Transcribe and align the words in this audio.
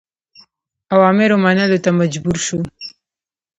اوامرو 0.93 1.35
منلو 1.45 1.77
ته 1.83 1.89
مجبور 1.99 2.37
شو. 2.45 2.59